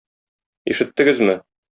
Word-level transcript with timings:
Ишеттегезме? 0.73 1.37